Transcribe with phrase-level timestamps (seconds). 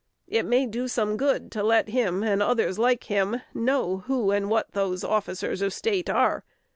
[0.27, 4.49] It may do some good to let him, and others like him, know who and
[4.49, 6.43] what those officers of State are.